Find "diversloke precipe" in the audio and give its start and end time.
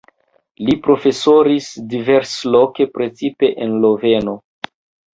1.93-3.55